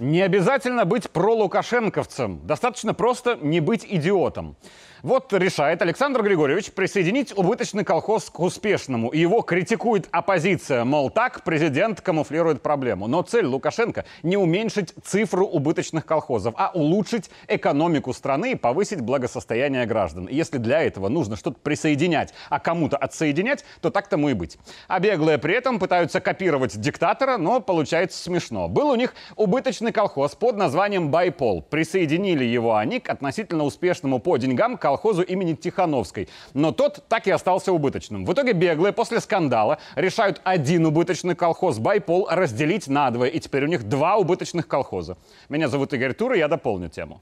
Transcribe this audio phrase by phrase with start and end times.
[0.00, 2.40] Не обязательно быть пролукашенковцем.
[2.46, 4.56] Достаточно просто не быть идиотом.
[5.02, 9.10] Вот решает Александр Григорьевич присоединить убыточный колхоз к успешному.
[9.12, 10.84] Его критикует оппозиция.
[10.84, 13.06] Мол, так президент камуфлирует проблему.
[13.06, 19.86] Но цель Лукашенко не уменьшить цифру убыточных колхозов, а улучшить экономику страны и повысить благосостояние
[19.86, 20.28] граждан.
[20.30, 24.58] Если для этого нужно что-то присоединять, а кому-то отсоединять, то так тому и быть.
[24.86, 28.68] А беглые при этом пытаются копировать диктатора, но получается смешно.
[28.68, 31.62] Был у них убыточный колхоз под названием «Байпол».
[31.62, 34.89] Присоединили его они к относительно успешному по деньгам колхозу
[35.22, 36.28] имени Тихановской.
[36.54, 38.24] Но тот так и остался убыточным.
[38.24, 43.28] В итоге беглые после скандала решают один убыточный колхоз «Байпол» разделить надвое.
[43.28, 45.16] И теперь у них два убыточных колхоза.
[45.48, 47.20] Меня зовут Игорь Тур, и я дополню тему.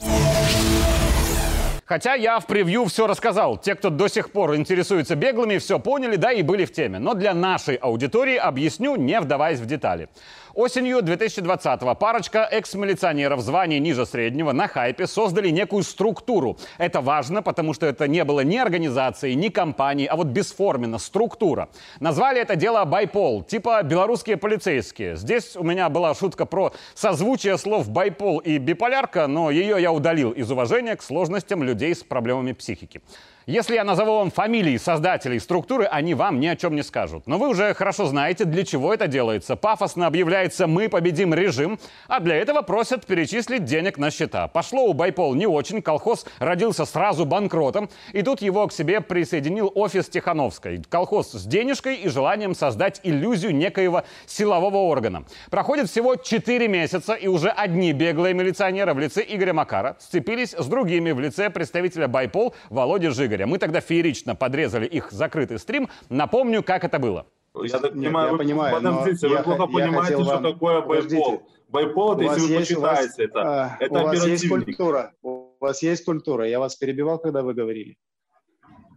[1.88, 3.56] Хотя я в превью все рассказал.
[3.56, 6.98] Те, кто до сих пор интересуется беглыми, все поняли, да и были в теме.
[6.98, 10.10] Но для нашей аудитории объясню, не вдаваясь в детали.
[10.58, 16.58] Осенью 2020-го парочка экс-милиционеров званий ниже среднего на хайпе создали некую структуру.
[16.78, 21.68] Это важно, потому что это не было ни организации, ни компании, а вот бесформенно, структура.
[22.00, 25.14] Назвали это дело «Байпол», типа белорусские полицейские.
[25.16, 30.32] Здесь у меня была шутка про созвучие слов «байпол» и «биполярка», но ее я удалил
[30.32, 33.00] из уважения к сложностям людей с проблемами психики.
[33.48, 37.26] Если я назову вам фамилии создателей структуры, они вам ни о чем не скажут.
[37.26, 39.56] Но вы уже хорошо знаете, для чего это делается.
[39.56, 44.48] Пафосно объявляется «Мы победим режим», а для этого просят перечислить денег на счета.
[44.48, 49.72] Пошло у Байпол не очень, колхоз родился сразу банкротом, и тут его к себе присоединил
[49.74, 50.82] офис Тихановской.
[50.86, 55.24] Колхоз с денежкой и желанием создать иллюзию некоего силового органа.
[55.50, 60.66] Проходит всего 4 месяца, и уже одни беглые милиционеры в лице Игоря Макара сцепились с
[60.66, 63.28] другими в лице представителя Байпол Володи Жигаря.
[63.28, 63.46] Игоря.
[63.46, 65.88] Мы тогда феерично подрезали их закрытый стрим.
[66.08, 67.26] Напомню, как это было.
[67.62, 70.42] Я так понимаю, вы, понимаю, подождите, вы плохо понимаете, что вам...
[70.42, 71.42] такое байпол.
[71.68, 75.12] Байпол, это, если вы почитаете, это, а, это у вас есть культура.
[75.22, 76.48] У вас есть культура.
[76.48, 77.98] Я вас перебивал, когда вы говорили.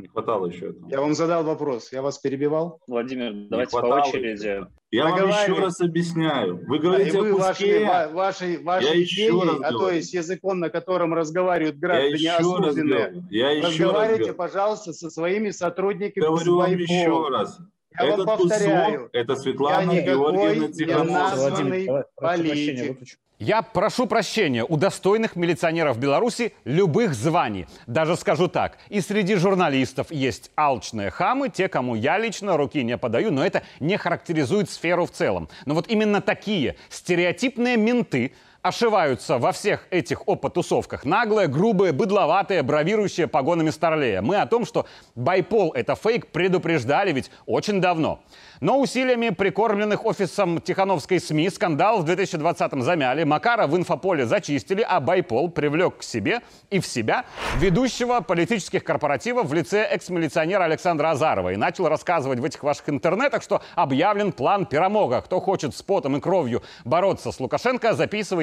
[0.01, 0.89] Не хватало еще этого.
[0.89, 1.91] Я вам задал вопрос.
[1.91, 2.79] Я вас перебивал?
[2.87, 4.65] Владимир, давайте по очереди.
[4.89, 6.59] Я вам еще раз объясняю.
[6.67, 7.85] Вы говорите а вы о куске.
[7.85, 12.37] Ваши, ваши, ваши я еще раз а то есть языком, на котором разговаривают граждане я
[12.37, 13.23] еще раз говорю.
[13.29, 16.25] Я еще Разговаривайте, раз пожалуйста, со своими сотрудниками.
[16.25, 17.59] Говорю вам еще раз.
[17.99, 18.93] Я Этот вам повторяю.
[18.93, 22.05] Кусок, это Светлана Георгиевна Тихановская.
[22.15, 23.17] политик.
[23.37, 27.65] Я прошу прощения у достойных милиционеров Беларуси любых званий.
[27.87, 32.99] Даже скажу так, и среди журналистов есть алчные хамы, те, кому я лично руки не
[32.99, 35.49] подаю, но это не характеризует сферу в целом.
[35.65, 41.03] Но вот именно такие стереотипные менты ошиваются во всех этих опотусовках.
[41.03, 44.21] Наглые, грубые, быдловатые, бравирующие погонами старлея.
[44.21, 44.85] Мы о том, что
[45.15, 48.21] байпол— это фейк, предупреждали ведь очень давно.
[48.59, 54.99] Но усилиями прикормленных офисом Тихановской СМИ скандал в 2020-м замяли, Макара в инфополе зачистили, а
[54.99, 57.25] Байпол привлек к себе и в себя
[57.57, 63.41] ведущего политических корпоративов в лице экс-милиционера Александра Азарова и начал рассказывать в этих ваших интернетах,
[63.41, 65.21] что объявлен план Пирамога.
[65.21, 67.95] Кто хочет с потом и кровью бороться с Лукашенко,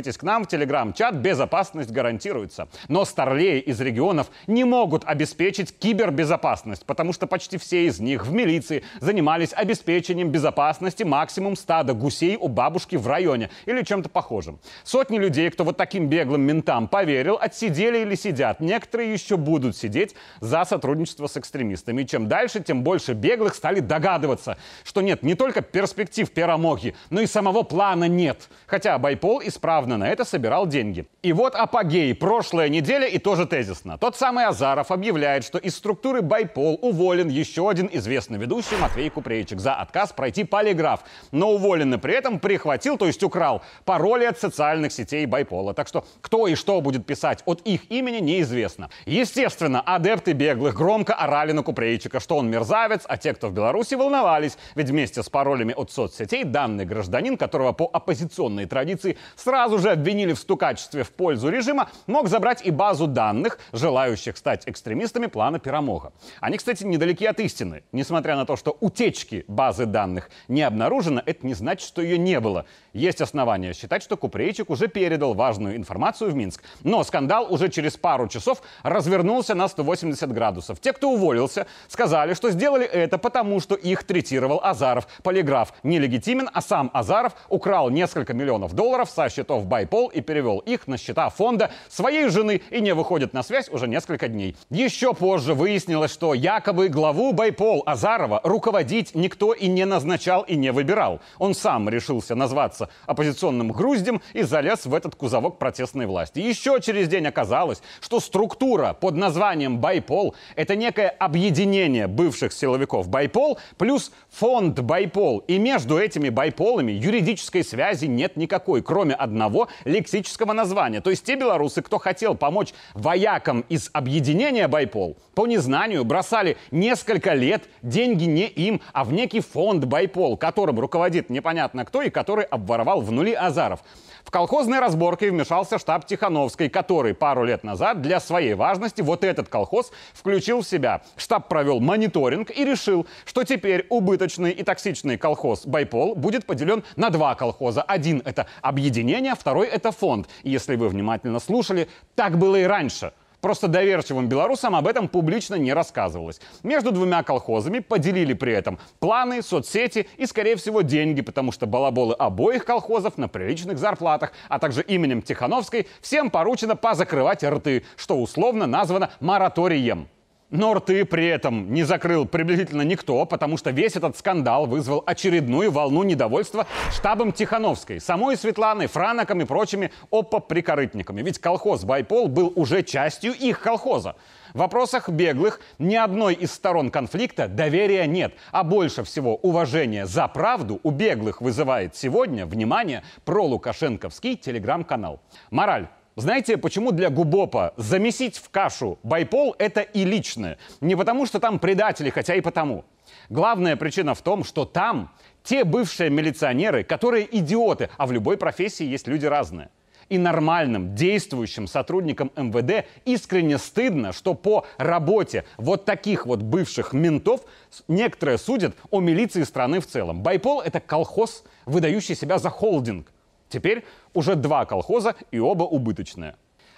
[0.08, 2.68] записывайтесь к нам в телеграм-чат, безопасность гарантируется.
[2.88, 8.32] Но старлеи из регионов не могут обеспечить кибербезопасность, потому что почти все из них в
[8.32, 14.58] милиции занимались обеспечением безопасности максимум стада гусей у бабушки в районе или чем-то похожим.
[14.84, 18.60] Сотни людей, кто вот таким беглым ментам поверил, отсидели или сидят.
[18.60, 22.02] Некоторые еще будут сидеть за сотрудничество с экстремистами.
[22.02, 27.20] И чем дальше, тем больше беглых стали догадываться, что нет не только перспектив Перамоги, но
[27.20, 28.48] и самого плана нет.
[28.66, 31.06] Хотя Байпол исправно на это собирал деньги.
[31.22, 32.14] И вот апогей.
[32.14, 33.98] Прошлая неделя и тоже тезисно.
[33.98, 39.60] Тот самый Азаров объявляет, что из структуры Байпол уволен еще один известный ведущий Матвей Купрейчик
[39.60, 41.00] за отказ пройти полиграф.
[41.32, 45.74] Но уволенный при этом прихватил, то есть украл, пароли от социальных сетей Байпола.
[45.74, 48.90] Так что кто и что будет писать от их имени неизвестно.
[49.06, 53.94] Естественно, адепты беглых громко орали на Купрейчика, что он мерзавец, а те, кто в Беларуси,
[53.94, 54.56] волновались.
[54.74, 60.32] Ведь вместе с паролями от соцсетей данный гражданин, которого по оппозиционной традиции сразу же обвинили
[60.32, 66.12] в стукачестве в пользу режима, мог забрать и базу данных, желающих стать экстремистами плана Пирамога.
[66.40, 71.46] Они, кстати, недалеки от истины, несмотря на то, что утечки базы данных не обнаружено, это
[71.46, 72.66] не значит, что ее не было.
[72.92, 76.62] Есть основания считать, что Купрейчик уже передал важную информацию в Минск.
[76.82, 80.80] Но скандал уже через пару часов развернулся на 180 градусов.
[80.80, 85.06] Те, кто уволился, сказали, что сделали это потому, что их третировал Азаров.
[85.22, 90.88] Полиграф нелегитимен, а сам Азаров украл несколько миллионов долларов со счетов Байпол и перевел их
[90.88, 94.56] на счета фонда своей жены и не выходит на связь уже несколько дней.
[94.70, 100.72] Еще позже выяснилось, что якобы главу Байпол Азарова руководить никто и не назначал и не
[100.72, 101.20] выбирал.
[101.38, 106.40] Он сам решился назваться оппозиционным груздем и залез в этот кузовок протестной власти.
[106.40, 113.58] Еще через день оказалось, что структура под названием ByPol – это некое объединение бывших силовиков ByPol
[113.76, 115.38] плюс фонд ByPol.
[115.46, 121.00] И между этими ByPol ами юридической связи нет никакой, кроме одного лексического названия.
[121.00, 127.34] То есть те белорусы, кто хотел помочь воякам из объединения ByPol, по незнанию бросали несколько
[127.34, 132.44] лет деньги не им, а в некий фонд ByPol, которым руководит непонятно кто и который
[132.44, 133.80] обворовал в нули Азаров.
[134.28, 139.48] В колхозной разборке вмешался штаб Тихановской, который пару лет назад для своей важности вот этот
[139.48, 141.00] колхоз включил в себя.
[141.16, 147.08] Штаб провел мониторинг и решил, что теперь убыточный и токсичный колхоз «Байпол» будет поделен на
[147.08, 147.80] два колхоза.
[147.80, 150.28] Один— это объединение, второй— это фонд.
[150.42, 155.54] И если вы внимательно слушали, так было и раньше— Просто доверчивым белорусам об этом публично
[155.54, 156.40] не рассказывалось.
[156.64, 162.14] Между двумя колхозами поделили при этом планы, соцсети и, скорее всего, деньги, потому что балаболы
[162.14, 168.66] обоих колхозов на приличных зарплатах, а также именем Тихановской всем поручено позакрывать рты, что условно
[168.66, 170.08] названо мораторием.
[170.50, 175.70] Но рты при этом не закрыл приблизительно никто, потому что весь этот скандал вызвал очередную
[175.70, 181.20] волну недовольства штабом Тихановской, самой Светланой, Франоком и прочими опа-прикорытниками.
[181.20, 184.16] Ведь колхоз «Байпол» был уже частью их колхоза.
[184.54, 190.26] В вопросах беглых ни одной из сторон конфликта доверия нет, а больше всего уважения за
[190.28, 195.20] правду у беглых вызывает сегодня, внимание, про Лукашенковский телеграм-канал.
[195.50, 195.88] Мораль.
[196.18, 200.58] Знаете, почему для Губопа замесить в кашу байпол– это и личное?
[200.80, 202.84] Не потому, что там предатели, хотя и потому.
[203.28, 205.12] Главная причина в том, что там
[205.44, 209.68] те бывшие милиционеры, которые идиоты, а в любой профессии есть люди разные.
[210.08, 217.42] И нормальным, действующим сотрудникам МВД искренне стыдно, что по работе вот таких вот бывших ментов
[217.86, 220.24] некоторые судят о милиции страны в целом.
[220.24, 223.06] Байпол— это колхоз, выдающий себя за холдинг.
[223.48, 223.84] Теперь
[224.14, 226.36] уже два колхоза и оба убыточные.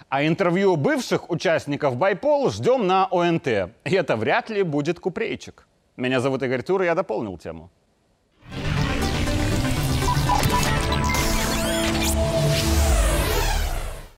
[0.09, 3.47] А интервью бывших участников Байпол ждем на ОНТ.
[3.47, 5.67] И это вряд ли будет купрейчик.
[5.95, 7.69] Меня зовут Игорь Тур, и я дополнил тему.